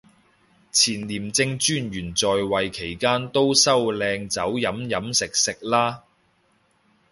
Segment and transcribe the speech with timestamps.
[0.71, 6.01] 前廉政專員在位期間都收靚酒飲飲食食啦